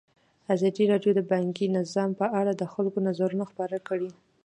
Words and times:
ازادي 0.53 0.83
راډیو 0.91 1.11
د 1.15 1.21
بانکي 1.31 1.65
نظام 1.77 2.09
په 2.19 2.25
اړه 2.39 2.51
د 2.55 2.63
خلکو 2.73 2.97
نظرونه 3.07 3.43
خپاره 3.51 3.77
کړي. 3.87 4.09